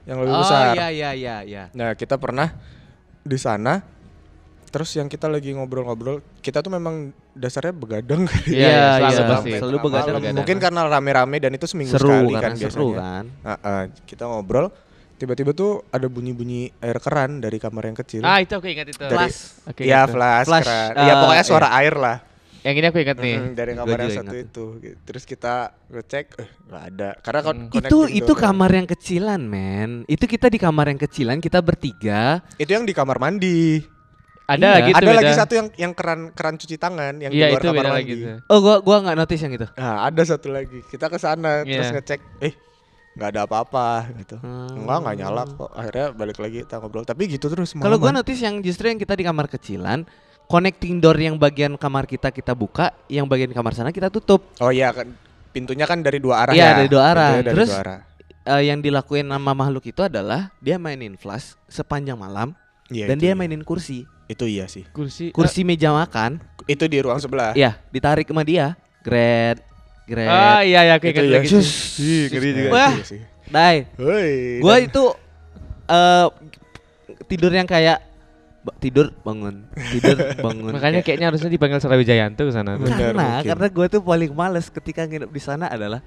Yang 0.08 0.18
lebih 0.24 0.32
oh, 0.32 0.40
besar. 0.40 0.64
iya 0.72 0.86
iya 0.88 1.10
iya 1.12 1.36
iya. 1.44 1.62
Nah, 1.76 1.92
kita 1.92 2.16
pernah 2.16 2.48
di 3.20 3.36
sana. 3.36 3.74
Terus 4.70 4.90
yang 4.94 5.10
kita 5.10 5.26
lagi 5.26 5.50
ngobrol-ngobrol, 5.50 6.22
kita 6.40 6.62
tuh 6.62 6.70
memang 6.70 7.10
dasarnya 7.34 7.74
begadang. 7.74 8.24
Iya, 8.46 8.70
iya, 8.70 8.80
selalu 8.96 9.12
iya. 9.20 9.26
pasti. 9.28 9.50
Selalu 9.58 9.76
Tengah 9.76 9.84
begadang. 10.06 10.34
Mungkin 10.40 10.56
karena 10.62 10.80
rame-rame 10.86 11.36
dan 11.42 11.52
itu 11.52 11.66
seminggu 11.66 11.92
seru 11.92 12.08
sekali 12.30 12.34
kan 12.38 12.52
seru 12.56 12.88
biasanya. 12.94 12.96
kan. 12.96 13.24
Ah, 13.42 13.50
ah, 13.60 13.82
kita 14.06 14.24
ngobrol, 14.30 14.70
tiba-tiba 15.20 15.52
tuh 15.52 15.84
ada 15.86 16.06
bunyi-bunyi 16.06 16.72
air 16.78 16.96
keran 16.96 17.38
dari 17.38 17.60
kamar 17.60 17.84
yang 17.84 17.94
kecil. 17.94 18.24
Ah 18.24 18.40
itu 18.40 18.50
aku 18.50 18.64
ingat 18.64 18.88
itu. 18.88 18.96
Dari- 18.96 19.12
Flash. 19.12 19.38
Oke, 19.62 19.84
Iya, 19.84 20.00
gitu. 20.02 20.16
flash, 20.16 20.46
Flash, 20.48 20.64
keran. 20.64 20.90
eh, 20.90 21.04
Iya, 21.04 21.12
pokoknya 21.20 21.44
suara 21.44 21.68
iya. 21.68 21.78
air 21.78 21.94
lah. 21.94 22.16
Yang 22.60 22.74
ini 22.74 22.86
aku 22.86 22.98
ingat 22.98 23.16
nih. 23.18 23.36
Mm, 23.38 23.50
dari 23.54 23.72
kamar 23.72 23.98
yang 23.98 24.10
satu 24.10 24.20
ingat 24.26 24.36
itu. 24.42 24.64
gitu. 24.78 24.96
Terus 25.02 25.22
kita 25.24 25.54
ngecek, 25.86 26.26
eh 26.36 26.48
nggak 26.62 26.82
ada. 26.86 27.10
Karena 27.18 27.40
kon- 27.42 27.56
Hmm. 27.58 27.68
Itu 27.70 27.78
connecting 28.00 28.16
itu 28.16 28.26
door- 28.26 28.40
kamar 28.42 28.70
yang 28.70 28.86
kecilan, 28.86 29.40
men. 29.42 29.90
Itu 30.06 30.24
kita 30.24 30.46
di 30.46 30.58
kamar 30.58 30.86
yang 30.86 30.98
kecilan, 30.98 31.36
kita 31.38 31.60
bertiga. 31.60 32.40
Itu 32.56 32.70
yang 32.70 32.84
di 32.84 32.92
kamar 32.92 33.16
mandi. 33.18 33.80
Ada 34.44 34.58
Iya. 34.58 34.72
lagi 34.74 34.90
tuh 34.90 34.98
ada 34.98 35.06
beda. 35.06 35.18
lagi 35.20 35.32
satu 35.32 35.52
yang 35.54 35.68
yang 35.78 35.92
keran 35.94 36.20
keran 36.32 36.54
cuci 36.56 36.74
tangan 36.74 37.14
yang 37.16 37.30
Iya 37.30 37.46
di 37.46 37.50
luar 37.50 37.60
itu 37.60 37.68
kamar 37.70 37.84
mandi. 37.86 37.96
lagi. 37.96 38.18
Oh, 38.44 38.58
gua 38.58 38.76
gua 38.80 38.96
nggak 39.00 39.16
notice 39.16 39.40
yang 39.40 39.54
itu. 39.54 39.66
Nah, 39.72 39.96
ada 40.02 40.22
satu 40.26 40.48
lagi. 40.50 40.78
Kita 40.84 41.06
ke 41.06 41.16
sana 41.16 41.62
terus 41.62 41.86
Iya. 41.86 41.94
ngecek, 41.96 42.20
eh 42.40 42.52
nggak 43.10 43.28
ada 43.32 43.40
apa-apa 43.44 43.88
gitu. 44.16 44.36
Hmm. 44.38 44.86
Enggak, 44.86 44.98
nggak 45.02 45.16
nyala 45.18 45.42
kok. 45.44 45.70
Akhirnya 45.72 46.06
balik 46.10 46.38
lagi 46.38 46.56
kita 46.62 46.78
ngobrol. 46.78 47.02
Tapi 47.02 47.22
gitu 47.26 47.46
terus 47.46 47.74
Kalau 47.74 47.96
gua 47.98 48.10
notice 48.10 48.40
yang 48.40 48.62
justru 48.62 48.86
yang 48.86 48.96
kita 48.96 49.14
di 49.14 49.24
kamar 49.26 49.46
kecilan, 49.46 50.06
connecting 50.46 50.98
door 50.98 51.14
yang 51.14 51.34
bagian 51.34 51.74
kamar 51.74 52.06
kita 52.06 52.30
kita 52.30 52.54
buka, 52.54 52.94
yang 53.06 53.26
bagian 53.26 53.50
kamar 53.50 53.74
sana 53.74 53.90
kita 53.90 54.08
tutup. 54.08 54.46
Oh 54.58 54.70
iya 54.70 54.90
kan 54.90 55.10
pintunya 55.50 55.82
kan 55.82 55.98
dari 55.98 56.22
dua 56.22 56.46
arah 56.46 56.54
Iya, 56.54 56.62
ya. 56.62 56.72
dari 56.78 56.88
dua 56.88 57.02
arah. 57.10 57.30
Dari 57.42 57.54
Terus- 57.54 57.70
dua 57.70 57.82
arah. 57.82 58.00
Eh, 58.40 58.72
yang 58.72 58.80
dilakuin 58.80 59.28
sama 59.28 59.52
makhluk 59.52 59.84
itu 59.84 60.00
adalah 60.00 60.48
dia 60.58 60.80
mainin 60.80 61.12
flash 61.14 61.60
sepanjang 61.68 62.16
malam 62.16 62.56
Iya, 62.88 63.06
dan 63.12 63.20
dia 63.20 63.34
iya. 63.34 63.38
mainin 63.38 63.60
kursi. 63.60 64.08
Itu 64.26 64.46
iya 64.46 64.64
sih. 64.64 64.86
Kursi. 64.90 65.28
Kursi 65.34 65.60
meja 65.60 65.90
makan, 65.90 66.38
Itu 66.64 66.86
di 66.86 67.02
ruang 67.02 67.18
sebelah. 67.18 67.52
ya 67.52 67.76
ditarik 67.90 68.30
sama 68.30 68.46
dia. 68.46 68.78
Gret, 69.02 69.60
gret. 70.10 70.26
Ah 70.26 70.60
iya 70.60 70.80
ya 70.84 70.94
kayak 70.98 71.14
Itu 71.14 71.22
gitu 71.22 71.30
iya. 71.30 71.40
Sus. 71.46 71.68
Ih, 71.96 72.22
ngeri 72.28 72.48
juga. 72.52 72.70
Wah. 72.70 72.92
Iya 72.92 73.04
sih. 73.06 73.20
Dai, 73.46 73.76
Dan- 73.96 74.82
itu 74.84 75.04
eh 75.86 76.26
tidur 77.26 77.50
yang 77.50 77.66
kayak 77.66 77.98
tidur 78.78 79.10
bangun, 79.22 79.66
tidur 79.90 80.14
bangun. 80.44 80.70
Makanya 80.70 81.00
Kayak- 81.00 81.04
kayaknya 81.06 81.26
harusnya 81.30 81.50
dipanggil 81.50 81.78
Sarawijayanto 81.78 82.42
ke 82.42 82.52
sana. 82.52 82.76
karena 82.76 82.86
mungkin. 83.40 83.48
karena 83.48 83.66
gue 83.66 83.86
tuh 83.88 84.00
paling 84.00 84.30
males 84.30 84.66
ketika 84.68 85.02
nginep 85.02 85.30
di 85.30 85.40
sana 85.40 85.66
adalah 85.66 85.98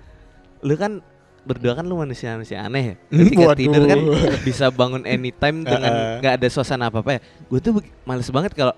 lu 0.62 0.76
kan 0.76 1.02
berdua 1.44 1.76
kan 1.76 1.84
lu 1.84 2.00
manusia 2.00 2.40
manusia 2.40 2.64
aneh 2.64 2.84
ya. 2.84 2.96
Ketika 3.20 3.44
Waduh. 3.52 3.60
tidur 3.60 3.84
kan 3.84 4.00
bisa 4.40 4.72
bangun 4.72 5.04
anytime 5.04 5.66
dengan 5.66 5.92
nggak 6.24 6.34
ada 6.40 6.48
suasana 6.48 6.88
apa 6.88 7.04
apa 7.04 7.18
ya. 7.18 7.22
Gue 7.50 7.60
tuh 7.60 7.72
males 8.04 8.30
banget 8.30 8.56
kalau 8.56 8.72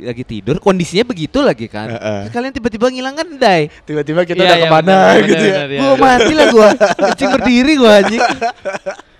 lagi 0.00 0.24
tidur 0.24 0.56
kondisinya 0.56 1.04
begitu 1.04 1.38
lagi 1.40 1.66
kan. 1.66 1.88
Heeh. 1.88 2.20
Terus 2.26 2.32
kalian 2.32 2.52
tiba-tiba 2.52 2.86
ngilang 2.88 3.14
kan 3.14 3.28
dai. 3.36 3.62
Tiba-tiba 3.84 4.24
kita 4.24 4.36
Iya, 4.36 4.46
udah 4.46 4.56
iya, 4.56 4.64
ke 4.64 4.72
mana 4.72 4.82
benar, 4.82 5.14
gitu 5.22 5.44
benar, 5.44 5.44
ya. 5.44 5.64
iya, 5.68 5.80
Gue 5.80 5.92
benar. 5.92 6.00
mati 6.18 6.32
lah 6.32 6.46
gue. 6.48 6.68
Kencing 6.98 7.30
berdiri 7.34 7.72
gue 7.76 7.92
anjing. 7.92 8.22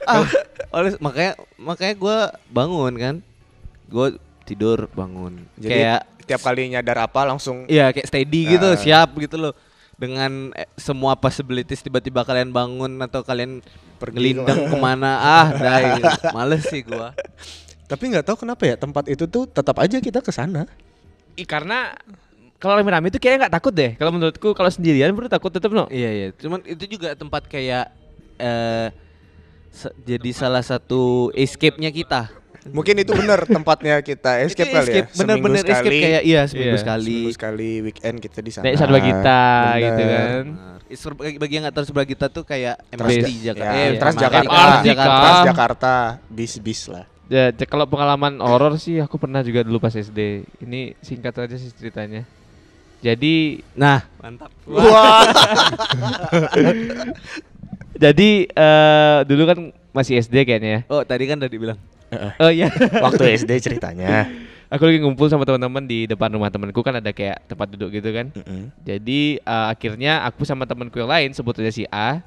ah, 0.05 0.25
oleh 0.71 0.91
makanya 0.99 1.33
makanya 1.55 1.95
gue 1.95 2.19
bangun 2.49 2.93
kan. 2.95 3.15
Gue 3.87 4.07
tidur 4.43 4.79
bangun. 4.91 5.45
Jadi 5.55 5.71
kayak 5.71 6.01
tiap 6.25 6.41
kali 6.41 6.71
nyadar 6.71 6.99
apa 7.05 7.21
langsung 7.25 7.67
Iya 7.67 7.91
kayak 7.91 8.07
steady 8.07 8.47
gitu, 8.49 8.69
Ah. 8.69 8.79
siap 8.79 9.09
gitu 9.17 9.37
loh. 9.37 9.55
Dengan 9.95 10.49
eh, 10.53 10.65
semua 10.75 11.13
possibilities 11.13 11.81
tiba-tiba 11.81 12.25
kalian 12.25 12.51
bangun 12.51 12.97
atau 13.01 13.21
kalian 13.21 13.61
pergi 14.01 14.17
ngelindang 14.17 14.73
ke 14.73 14.73
mana. 14.73 14.73
ke 14.73 14.77
mana 14.81 15.11
ah, 15.21 15.49
dai. 15.53 16.01
Males 16.33 16.65
sih 16.65 16.81
gua. 16.81 17.13
Tapi 17.91 18.03
nggak 18.07 18.23
tahu 18.23 18.47
kenapa 18.47 18.63
ya 18.65 18.79
tempat 18.79 19.05
itu 19.05 19.27
tuh 19.27 19.45
tetap 19.45 19.75
aja 19.77 19.99
kita 19.99 20.23
ke 20.23 20.31
sana. 20.31 20.71
Ih, 21.35 21.43
karena 21.43 21.91
kalau 22.57 22.79
rame-rame 22.79 23.11
itu 23.11 23.19
kayaknya 23.19 23.47
nggak 23.47 23.55
takut 23.57 23.75
deh. 23.75 23.99
Kalau 23.99 24.15
menurutku 24.15 24.55
kalau 24.55 24.71
sendirian 24.71 25.11
perlu 25.11 25.27
takut 25.27 25.51
tetap 25.51 25.69
no. 25.71 25.91
Iya 25.91 26.11
iya, 26.13 26.27
cuman 26.33 26.63
itu 26.63 26.87
juga 26.89 27.13
tempat 27.13 27.45
kayak 27.45 27.91
eh 28.39 28.89
jadi 30.01 30.31
salah 30.31 30.63
satu 30.63 31.31
escape-nya 31.33 31.91
kita. 31.91 32.31
Mungkin 32.61 32.93
itu 32.95 33.11
benar 33.11 33.41
tempatnya 33.49 34.05
kita 34.05 34.45
escape 34.45 34.69
Itu 34.69 34.77
kali 34.77 34.85
ya. 34.85 34.93
escape, 35.01 35.09
bener-bener 35.17 35.59
Seminggu 35.59 35.73
escape 35.73 35.89
sekali, 35.89 36.05
kayak 36.05 36.23
iya 36.23 36.41
seminggu 36.45 36.69
Iya, 36.69 36.77
sekali. 36.79 37.05
seminggu 37.09 37.31
sekali 37.33 37.71
weekend 37.81 38.17
kita 38.21 38.39
di 38.39 38.51
sana. 38.53 38.65
Naik 38.69 38.77
sarwa 38.77 39.01
kita 39.01 39.41
Bener. 39.41 39.81
gitu 39.81 40.03
kan. 40.05 40.45
Isur- 40.87 41.17
bagi 41.17 41.53
yang 41.57 41.63
nggak 41.65 41.75
tahu 41.75 41.85
sebelah 41.87 42.05
kita 42.05 42.27
tuh 42.29 42.45
kayak 42.45 42.77
Trans- 42.85 43.17
MRT 43.17 43.29
Jakarta. 43.41 43.73
ya, 43.73 43.81
eh. 43.81 43.97
Transjakarta. 43.97 44.61
Jakarta. 44.85 45.21
Transjakarta, 45.25 45.95
bis-bis 46.29 46.83
lah. 46.87 47.07
Ya, 47.31 47.55
kalau 47.71 47.87
pengalaman 47.87 48.43
horor 48.43 48.75
sih 48.75 48.99
aku 48.99 49.15
pernah 49.15 49.39
juga 49.47 49.63
dulu 49.63 49.79
pas 49.79 49.95
SD. 49.95 50.43
Ini 50.67 50.99
singkat 50.99 51.31
aja 51.39 51.55
sih 51.55 51.71
ceritanya. 51.71 52.27
Jadi 53.01 53.63
Nah, 53.79 54.03
mantap. 54.19 54.51
Wah. 54.67 55.31
jadi 57.95 58.31
eh 58.51 59.19
dulu 59.31 59.43
kan 59.47 59.59
masih 59.95 60.19
SD 60.19 60.43
kayaknya 60.43 60.71
ya. 60.71 60.81
Oh, 60.91 61.07
tadi 61.07 61.31
kan 61.31 61.39
udah 61.39 61.47
dibilang. 61.51 61.79
Oh 62.43 62.51
iya. 62.51 62.67
Waktu 63.07 63.39
SD 63.47 63.63
ceritanya. 63.63 64.27
aku 64.71 64.87
lagi 64.87 64.99
ngumpul 65.03 65.27
sama 65.27 65.43
teman-teman 65.47 65.83
di 65.83 66.07
depan 66.07 66.31
rumah 66.31 66.47
temanku 66.47 66.79
kan 66.83 66.95
ada 66.99 67.11
kayak 67.15 67.43
tempat 67.47 67.71
duduk 67.75 67.95
gitu 67.95 68.11
kan. 68.11 68.35
Mm-mm. 68.35 68.75
Jadi 68.83 69.39
eh, 69.39 69.67
akhirnya 69.71 70.27
aku 70.27 70.43
sama 70.43 70.67
temanku 70.67 70.99
yang 70.99 71.11
lain 71.11 71.31
sebut 71.31 71.59
aja 71.63 71.71
si 71.71 71.87
A 71.91 72.23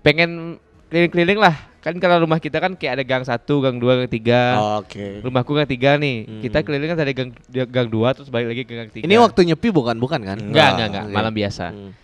pengen 0.00 0.56
keliling-keliling 0.88 1.40
lah. 1.40 1.56
Kan 1.86 2.02
kalau 2.02 2.26
rumah 2.26 2.42
kita 2.42 2.58
kan 2.58 2.74
kayak 2.74 2.98
ada 2.98 3.04
gang 3.06 3.22
satu, 3.22 3.62
gang 3.62 3.78
dua, 3.78 3.94
gang 3.94 4.10
tiga. 4.10 4.58
Oke. 4.82 5.22
Rumahku 5.22 5.54
gang 5.54 5.70
tiga 5.70 5.94
nih. 5.94 6.26
Hmm. 6.26 6.42
Kita 6.42 6.66
keliling 6.66 6.90
kan 6.90 6.98
dari 6.98 7.14
gang 7.14 7.30
gang 7.46 7.86
dua 7.86 8.10
terus 8.10 8.26
balik 8.26 8.50
lagi 8.50 8.62
ke 8.66 8.74
gang 8.74 8.90
tiga. 8.90 9.06
Ini 9.06 9.14
waktu 9.22 9.54
nyepi 9.54 9.70
bukan 9.70 9.94
bukan 9.94 10.18
kan? 10.18 10.34
enggak 10.34 10.74
enggak 10.74 10.86
enggak 10.90 11.04
Oke. 11.06 11.14
malam 11.14 11.30
biasa. 11.30 11.70
Hmm. 11.70 11.94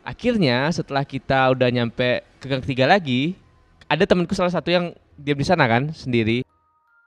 Akhirnya 0.00 0.72
setelah 0.72 1.04
kita 1.04 1.52
udah 1.52 1.68
nyampe 1.68 2.24
ke 2.40 2.48
gang 2.48 2.64
tiga 2.64 2.88
lagi, 2.88 3.36
ada 3.84 4.08
temanku 4.08 4.32
salah 4.32 4.48
satu 4.48 4.72
yang 4.72 4.96
diam 5.20 5.36
di 5.36 5.44
sana 5.44 5.68
kan 5.68 5.92
sendiri. 5.92 6.40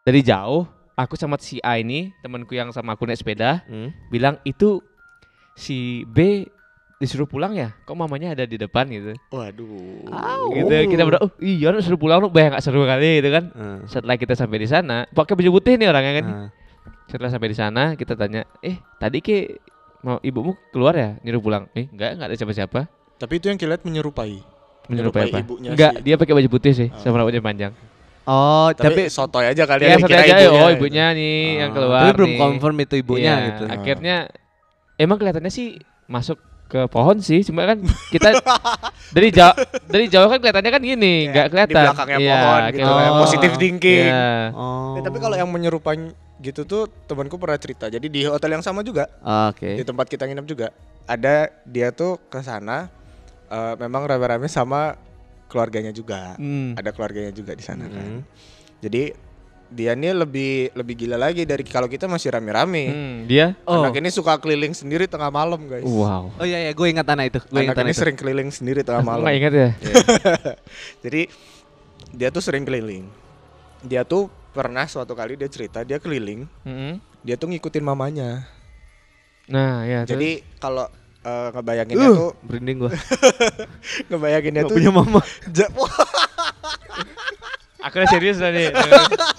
Dari 0.06 0.22
jauh, 0.22 0.70
aku 0.94 1.18
sama 1.18 1.42
si 1.42 1.58
A 1.66 1.82
ini 1.82 2.14
temanku 2.22 2.54
yang 2.54 2.70
sama 2.70 2.94
aku 2.94 3.10
naik 3.10 3.18
sepeda 3.18 3.66
Hmm. 3.66 3.90
bilang 4.14 4.38
itu 4.46 4.78
si 5.58 6.06
B 6.06 6.46
disuruh 7.02 7.26
pulang 7.26 7.52
ya? 7.52 7.74
Kok 7.82 7.98
mamanya 7.98 8.32
ada 8.32 8.46
di 8.46 8.56
depan 8.56 8.86
gitu? 8.86 9.18
Waduh. 9.28 10.06
Gitu 10.54 10.74
kita 10.88 11.02
berdua, 11.02 11.22
oh 11.22 11.32
iya 11.40 11.74
disuruh 11.74 11.98
pulang 11.98 12.22
lu 12.22 12.30
bayang 12.30 12.54
nggak 12.54 12.62
seru 12.62 12.86
kali 12.86 13.18
gitu 13.18 13.30
kan? 13.30 13.44
Hmm. 13.50 13.80
Setelah 13.86 14.16
kita 14.16 14.34
sampai 14.34 14.58
di 14.58 14.68
sana, 14.68 15.10
pakai 15.10 15.34
baju 15.34 15.50
putih 15.52 15.76
nih 15.76 15.88
orangnya 15.88 16.14
kan. 16.16 16.26
Hmm. 16.26 16.48
Setelah 17.08 17.30
sampai 17.30 17.50
di 17.50 17.58
sana 17.58 17.84
kita 17.94 18.14
tanya, 18.14 18.46
eh 18.60 18.78
tadi 18.96 19.20
ke 19.20 19.58
mau 20.00 20.18
ibumu 20.20 20.54
keluar 20.70 20.94
ya 20.94 21.10
nyuruh 21.20 21.42
pulang? 21.42 21.64
Eh 21.74 21.86
enggak 21.88 22.10
enggak 22.16 22.28
ada 22.28 22.36
siapa-siapa. 22.36 22.80
Tapi 23.18 23.34
itu 23.36 23.46
yang 23.48 23.58
kita 23.58 23.70
lihat 23.70 23.84
menyerupai. 23.84 24.38
Menyerupai 24.88 25.22
Menyerupai 25.22 25.24
apa? 25.28 25.38
ibunya 25.40 25.70
Enggak, 25.70 25.92
si- 25.94 26.02
dia 26.04 26.16
pakai 26.16 26.34
baju 26.36 26.50
putih 26.50 26.74
sih, 26.74 26.88
Ah. 26.88 26.98
sama 27.00 27.18
rambutnya 27.18 27.40
panjang. 27.40 27.74
Oh, 28.22 28.70
Tapi, 28.72 28.86
tapi 28.88 29.02
sotoy 29.08 29.46
aja 29.46 29.64
kali 29.64 29.82
Ya, 29.82 29.88
ya 29.88 29.98
dikira 29.98 30.20
aja, 30.20 30.36
ibunya. 30.40 30.62
oh 30.62 30.70
ibunya 30.70 31.06
nih 31.12 31.38
yang 31.58 31.70
Ah, 31.70 31.76
keluar. 31.76 32.02
Tapi 32.04 32.14
belum 32.16 32.32
nih. 32.32 32.40
confirm 32.40 32.76
itu 32.80 32.96
ibunya 32.96 33.34
Iya, 33.34 33.46
gitu. 33.48 33.64
Akhirnya 33.68 34.16
emang 34.96 35.18
kelihatannya 35.18 35.50
sih 35.50 35.68
masuk 36.06 36.38
ke 36.72 36.88
pohon 36.88 37.20
sih, 37.20 37.44
cuma 37.44 37.68
kan 37.68 37.84
kita 38.08 38.32
dari 39.16 39.28
jauh 39.28 39.52
dari 39.92 40.08
jauh 40.08 40.32
kan 40.32 40.40
kelihatannya 40.40 40.72
kan 40.72 40.82
gini, 40.82 41.28
Ya, 41.28 41.32
nggak 41.36 41.46
kelihatan. 41.52 41.76
Di 41.76 41.84
belakangnya 41.84 42.18
Iya, 42.18 42.32
pohon 42.34 42.62
gitu 42.64 42.80
kayak- 42.80 42.96
lah. 42.96 43.12
Oh. 43.12 43.20
Positive 43.20 43.56
thinking. 43.60 44.08
Iya. 44.08 44.32
Oh. 44.56 44.96
Eh, 44.96 45.02
tapi 45.04 45.18
kalau 45.20 45.36
yang 45.36 45.52
menyerupai 45.52 46.00
gitu 46.40 46.64
tuh 46.64 46.88
temanku 47.06 47.36
pernah 47.36 47.60
cerita. 47.60 47.86
Jadi 47.86 48.08
di 48.08 48.24
hotel 48.24 48.56
yang 48.56 48.64
sama 48.64 48.82
juga, 48.82 49.12
Oke. 49.52 49.76
di 49.76 49.84
tempat 49.84 50.08
kita 50.08 50.24
nginep 50.26 50.48
juga, 50.48 50.72
ada 51.04 51.52
dia 51.68 51.92
tuh 51.92 52.16
ke 52.26 52.40
sana 52.40 52.88
eh, 53.46 53.76
memang 53.76 54.08
rame-rame 54.08 54.48
sama 54.48 54.96
keluarganya 55.46 55.92
juga. 55.92 56.40
Hmm. 56.40 56.80
Ada 56.80 56.96
keluarganya 56.96 57.36
juga 57.36 57.52
di 57.52 57.62
sana 57.62 57.84
kan. 57.86 58.00
Hmm. 58.00 58.22
Jadi 58.80 59.12
dia 59.72 59.96
nih 59.96 60.12
lebih 60.12 60.52
lebih 60.76 60.94
gila 61.00 61.16
lagi 61.16 61.48
dari 61.48 61.64
kalau 61.64 61.88
kita 61.88 62.04
masih 62.06 62.28
rame-rame. 62.30 62.84
Hmm, 62.86 63.18
dia 63.24 63.56
Oh. 63.64 63.80
Anak 63.80 63.96
ini 63.96 64.12
suka 64.12 64.36
keliling 64.36 64.76
sendiri 64.76 65.08
tengah 65.08 65.32
malam, 65.32 65.64
guys. 65.64 65.82
wow. 65.82 66.28
Oh 66.36 66.44
iya 66.44 66.60
iya, 66.62 66.72
gue 66.72 66.88
ingat 66.88 67.08
anak 67.08 67.26
itu. 67.28 67.40
Gue 67.48 67.64
Anak 67.64 67.80
ini 67.80 67.90
itu. 67.90 67.98
sering 67.98 68.14
keliling 68.14 68.50
sendiri 68.50 68.84
tengah 68.84 69.00
malam. 69.10 69.24
nggak 69.24 69.38
ingat 69.40 69.54
ya. 69.54 69.70
Jadi 71.04 71.22
dia 72.12 72.28
tuh 72.30 72.44
sering 72.44 72.62
keliling. 72.62 73.08
Dia 73.82 74.04
tuh 74.04 74.28
pernah 74.52 74.84
suatu 74.84 75.16
kali 75.16 75.34
dia 75.34 75.48
cerita 75.48 75.82
dia 75.82 75.96
keliling, 75.96 76.44
Mm-mm. 76.62 77.00
dia 77.22 77.34
tuh 77.34 77.48
ngikutin 77.48 77.82
mamanya. 77.82 78.44
Nah, 79.48 79.84
ya. 79.84 80.04
terus? 80.04 80.20
Jadi 80.20 80.30
kalau 80.58 80.86
eh, 81.22 81.48
ngebayanginnya 81.50 82.08
Uh, 82.08 82.18
tuh 82.18 82.32
merinding 82.44 82.78
gue. 82.78 82.92
ngebayanginnya 84.12 84.62
Gak 84.62 84.70
tuh 84.70 84.76
punya 84.76 84.92
mama. 84.92 85.22
Aku 87.82 87.94
udah 87.96 88.10
serius 88.10 88.38
tadi. 88.38 88.70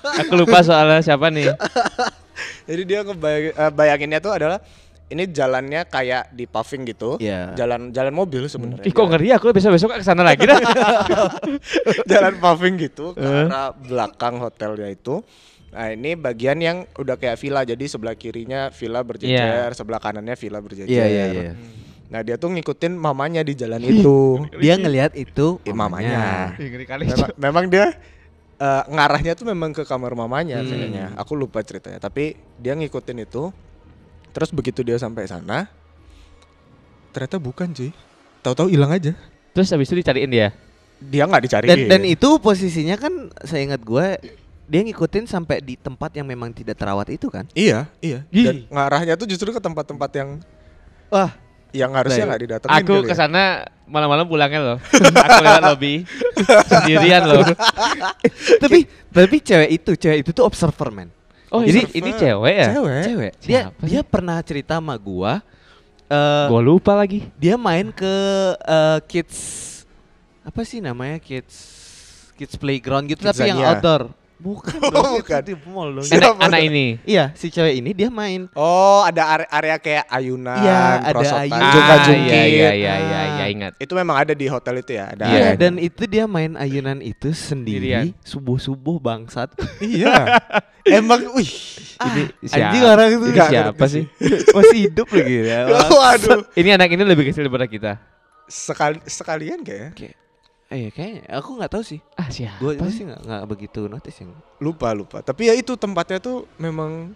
aku 0.02 0.32
lupa 0.34 0.60
soalnya 0.60 1.00
siapa 1.00 1.28
nih. 1.28 1.50
Jadi 2.68 2.82
dia 2.84 3.00
ngebayangin 3.02 3.52
eh, 3.52 3.70
bayanginnya 3.70 4.18
tuh 4.18 4.32
adalah 4.32 4.58
ini 5.08 5.28
jalannya 5.28 5.84
kayak 5.84 6.32
di 6.32 6.44
paving 6.46 6.82
gitu. 6.86 7.16
Iya. 7.18 7.52
Jalan 7.54 7.90
jalan 7.90 8.12
mobil 8.12 8.46
sebenarnya. 8.46 8.82
Ih 8.82 8.90
kok 8.90 9.06
ngeri 9.06 9.28
aku 9.30 9.50
besok 9.50 9.72
besok 9.72 9.92
ke 9.92 10.00
sana 10.00 10.22
lagi 10.22 10.42
dah. 10.42 10.56
jalan 12.08 12.34
paving 12.38 12.74
gitu 12.80 13.12
ke 13.12 13.20
Eh. 13.20 13.46
arah 13.46 13.74
belakang 13.74 14.38
hotelnya 14.38 14.88
itu. 14.88 15.20
Nah 15.72 15.88
ini 15.88 16.12
bagian 16.14 16.58
yang 16.58 16.84
udah 16.94 17.16
kayak 17.16 17.36
villa 17.36 17.62
jadi 17.62 17.80
sebelah 17.82 18.12
kirinya 18.12 18.68
villa 18.70 19.00
berjejer, 19.00 19.72
sebelah 19.72 19.98
kanannya 19.98 20.36
villa 20.36 20.60
berjejer. 20.60 20.88
Iya 20.88 21.04
iya 21.06 21.24
iya. 21.28 21.52
Nah 22.08 22.20
dia 22.20 22.36
tuh 22.36 22.52
ngikutin 22.52 22.92
mamanya 22.92 23.40
di 23.40 23.52
jalan 23.52 23.80
itu. 23.80 24.36
Dia 24.56 24.76
ngelihat 24.76 25.12
itu 25.14 25.56
Eh, 25.62 25.72
mamanya. 25.72 26.52
Kali. 26.86 27.08
memang, 27.08 27.30
memang 27.36 27.64
dia 27.68 27.96
eh, 28.62 28.82
ngarahnya 28.86 29.34
tuh 29.34 29.50
memang 29.50 29.74
ke 29.74 29.82
kamar 29.82 30.14
mamanya 30.14 30.62
Hmm. 30.62 30.70
kayaknya. 30.70 31.06
Aku 31.18 31.34
lupa 31.34 31.58
ceritanya. 31.66 31.98
Tapi 31.98 32.38
dia 32.62 32.78
ngikutin 32.78 33.18
itu. 33.18 33.50
Terus 34.32 34.48
begitu 34.48 34.80
dia 34.80 34.96
sampai 34.96 35.26
sana, 35.28 35.68
ternyata 37.12 37.36
bukan 37.36 37.68
cuy. 37.68 37.92
Tahu-tahu 38.40 38.72
hilang 38.72 38.88
aja. 38.88 39.12
Terus 39.52 39.68
habis 39.68 39.92
itu 39.92 40.00
dicariin 40.00 40.32
dia. 40.32 40.56
Dia 41.02 41.28
nggak 41.28 41.42
dicariin. 41.44 41.68
Dan 41.68 41.78
dan 41.90 42.02
itu 42.08 42.40
posisinya 42.40 42.96
kan 42.96 43.28
saya 43.44 43.68
ingat 43.68 43.84
gue 43.84 44.06
dia 44.72 44.80
ngikutin 44.80 45.28
sampai 45.28 45.60
di 45.60 45.76
tempat 45.76 46.16
yang 46.16 46.24
memang 46.24 46.48
tidak 46.56 46.80
terawat 46.80 47.12
itu 47.12 47.28
kan? 47.28 47.44
Iya, 47.52 47.92
iya. 48.00 48.24
Dan 48.32 48.64
ngarahnya 48.72 49.20
tuh 49.20 49.28
justru 49.28 49.52
ke 49.52 49.60
tempat-tempat 49.60 50.10
yang 50.16 50.40
Wah, 51.12 51.36
yang 51.76 51.92
harusnya 51.92 52.24
nggak 52.24 52.40
didatengin. 52.40 52.76
Aku 52.80 52.94
ya. 53.04 53.68
Malam-malam 53.92 54.24
pulangnya 54.24 54.60
loh. 54.64 54.78
aku 54.80 55.42
lewat 55.44 55.62
lobby 55.68 56.08
sendirian 56.64 57.28
loh. 57.28 57.44
tapi 58.62 58.88
tapi 59.12 59.36
cewek 59.44 59.70
itu, 59.76 59.92
cewek 59.92 60.18
itu 60.24 60.30
tuh 60.32 60.48
observer 60.48 60.88
man. 60.88 61.08
Oh, 61.52 61.60
Jadi 61.60 61.84
ini, 61.84 62.00
ini 62.00 62.10
cewek 62.16 62.54
ya? 62.56 62.68
Cewek. 62.72 63.02
Cewek. 63.04 63.32
Dia 63.44 63.60
Siapa 63.68 63.84
dia 63.84 64.00
pernah 64.00 64.40
cerita 64.40 64.80
sama 64.80 64.96
gua 64.96 65.44
eh 66.08 66.46
Gua 66.48 66.60
lupa 66.64 66.96
lagi. 66.96 67.28
dia 67.36 67.60
main 67.60 67.92
ke 67.92 68.14
eh, 68.56 68.98
kids 69.04 69.68
apa 70.42 70.64
sih 70.64 70.80
namanya 70.80 71.20
kids 71.20 71.54
kids 72.40 72.56
playground 72.56 73.04
gitu 73.06 73.20
tapi 73.20 73.52
yang 73.52 73.60
outdoor. 73.60 74.08
Bukan, 74.42 74.74
Oh, 74.82 74.90
dong, 74.90 75.14
itu 75.14 75.22
bukan. 75.22 75.40
di 75.40 75.54
mall 75.64 75.88
dong. 75.94 76.02
Siapa 76.02 76.34
Anak, 76.34 76.50
anak 76.50 76.60
ini. 76.66 76.86
Iya, 77.06 77.30
si 77.32 77.46
cewek 77.46 77.78
ini 77.78 77.94
dia 77.94 78.10
main. 78.10 78.50
Oh, 78.52 79.06
ada 79.06 79.22
are- 79.24 79.46
area 79.48 79.78
kayak 79.78 80.02
ayunan, 80.04 80.58
Iya, 80.58 80.82
ada 81.00 81.22
ayunan. 81.38 81.70
jungka-jungkit. 81.70 82.26
iya, 82.26 82.42
iya, 82.42 82.70
iya, 82.74 82.94
iya, 82.98 83.18
Ah. 83.22 83.24
iya, 83.38 83.44
ingat. 83.46 83.72
Itu 83.78 83.94
memang 83.94 84.18
ada 84.18 84.34
di 84.34 84.46
hotel 84.46 84.82
itu 84.82 84.92
ya, 84.92 85.14
ada. 85.14 85.24
Iya, 85.24 85.38
area. 85.46 85.54
dan 85.56 85.78
itu 85.78 86.02
dia 86.04 86.26
main 86.26 86.58
ayunan 86.58 86.98
itu 86.98 87.30
sendiri 87.30 88.10
subuh-subuh 88.20 88.98
bangsat. 88.98 89.54
iya. 89.78 90.42
Emang, 90.82 91.22
wih. 91.32 91.46
Ini 92.02 92.22
Anjing 92.42 92.82
siapa? 92.82 92.90
orang 92.90 93.08
itu 93.08 93.26
Ini 93.30 93.38
siapa 93.46 93.84
sih? 93.86 94.04
masih 94.58 94.78
hidup 94.90 95.06
lagi 95.06 95.36
ya. 95.46 95.70
Waduh. 96.02 96.42
Ini 96.52 96.74
anak 96.74 96.90
ini 96.90 97.02
lebih 97.06 97.30
kecil 97.30 97.46
daripada 97.46 97.70
kita. 97.70 97.92
Sekali 98.50 98.98
sekalian 99.06 99.62
kayak 99.62 99.94
Kayak 99.94 100.18
eh 100.72 100.88
kayaknya 100.88 101.28
aku 101.30 101.50
nggak 101.54 101.70
tahu 101.70 101.84
sih. 101.84 102.00
Ah, 102.14 102.26
siapa? 102.26 102.56
Gue 102.58 102.88
sih 102.88 103.04
nggak 103.04 103.44
begitu 103.44 103.84
notice 103.84 104.18
yang. 104.18 104.32
lupa 104.56 104.90
lupa. 104.90 105.20
Tapi 105.20 105.46
ya 105.46 105.54
itu 105.54 105.74
tempatnya 105.74 106.16
tuh 106.16 106.48
memang 106.56 107.12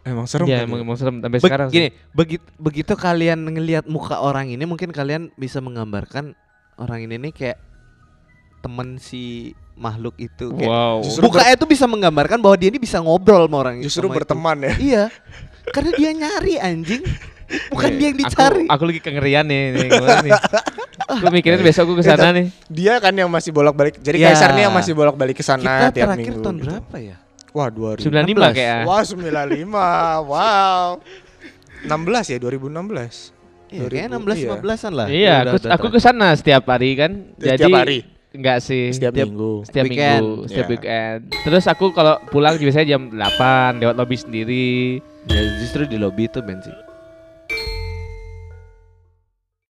emang 0.00 0.24
serem 0.24 0.46
Iya, 0.46 0.62
kan 0.62 0.64
emang, 0.64 0.78
ya? 0.78 0.84
emang 0.84 0.96
serem 0.96 1.16
sampai 1.18 1.36
Be- 1.36 1.44
sekarang 1.44 1.68
gini, 1.68 1.88
begitu 2.12 2.44
begitu 2.56 2.92
kalian 2.92 3.40
ngelihat 3.42 3.84
muka 3.84 4.16
orang 4.16 4.46
ini 4.46 4.62
mungkin 4.62 4.88
kalian 4.88 5.32
bisa 5.34 5.58
menggambarkan 5.58 6.36
orang 6.76 7.02
ini 7.02 7.16
nih 7.18 7.32
kayak 7.32 7.58
temen 8.60 8.96
si 8.96 9.50
makhluk 9.74 10.14
itu 10.16 10.52
kayak 10.52 10.68
Wow. 10.68 11.02
Justru 11.02 11.24
mukanya 11.24 11.56
tuh 11.56 11.66
bisa 11.66 11.84
menggambarkan 11.84 12.38
bahwa 12.38 12.54
dia 12.54 12.68
ini 12.68 12.78
bisa 12.78 13.00
ngobrol 13.00 13.44
sama 13.44 13.56
orang 13.58 13.74
Justru 13.80 14.04
sama 14.04 14.12
itu. 14.12 14.18
berteman 14.20 14.56
ya. 14.60 14.72
Iya. 14.78 15.04
Karena 15.66 15.90
dia 15.92 16.10
nyari 16.12 16.54
anjing. 16.58 17.02
Bukan 17.72 17.88
Nih, 17.88 17.96
dia 17.96 18.06
yang 18.08 18.16
aku- 18.16 18.24
dicari. 18.24 18.64
Aku, 18.66 18.82
lagi 18.84 19.00
kengerian 19.00 19.44
nih, 19.44 19.62
nih 19.72 19.88
nih. 20.24 20.32
Gue 21.06 21.30
mikirin 21.30 21.60
besok 21.60 21.84
aku 21.86 21.94
ke 21.96 22.04
sana 22.04 22.32
nih. 22.32 22.46
Dia 22.66 22.96
kan 22.96 23.12
yang 23.12 23.28
masih 23.28 23.50
bolak-balik. 23.50 23.98
Jadi 23.98 24.16
Ya. 24.18 24.30
Kaisar 24.30 24.52
nih 24.52 24.62
yang 24.62 24.74
masih 24.74 24.92
bolak-balik 24.92 25.34
ke 25.34 25.42
sana 25.42 25.60
Kita 25.60 25.88
tiap 25.90 26.06
terakhir 26.08 26.24
minggu. 26.30 26.42
tahun 26.42 26.56
gitu. 26.56 26.64
berapa 26.66 26.96
ya? 26.98 27.16
Wah, 27.50 27.68
2000. 27.68 28.02
95 28.02 28.50
kayak. 28.52 28.80
Wah, 28.82 29.02
95. 29.02 29.84
Wow. 30.24 30.86
16 31.84 32.24
ya, 32.26 32.38
2016. 32.38 33.30
Iya, 33.66 33.80
2000, 33.80 33.90
kayak 33.90 34.08
16 34.08 34.36
iya. 34.36 34.48
15-an 34.50 34.92
lah. 34.92 35.06
Iya, 35.06 35.34
aku 35.34 35.46
aku 35.46 35.58
terakhir. 35.60 35.90
ke 35.90 35.98
sana 36.00 36.26
setiap 36.32 36.62
hari 36.64 36.90
kan. 36.94 37.12
Setiap 37.34 37.58
Jadi 37.60 37.72
hari? 37.72 37.98
Enggak 38.32 38.58
sih. 38.60 38.84
Setiap 38.90 39.12
Tiap- 39.12 39.28
minggu. 39.28 39.52
setiap 39.62 39.84
Weekend. 39.84 40.18
minggu, 40.18 40.32
setiap 40.44 40.64
Ya. 40.64 40.72
weekend. 40.72 41.18
Terus 41.40 41.64
aku 41.64 41.86
kalau 41.90 42.14
pulang 42.26 42.54
biasanya 42.56 42.86
jam 42.88 43.02
8 43.08 43.78
lewat 43.78 43.94
lobby 43.94 44.16
sendiri. 44.16 44.98
Ya, 45.24 45.40
justru 45.58 45.84
di 45.84 45.96
lobby 45.96 46.26
itu 46.26 46.40
bensin. 46.40 46.74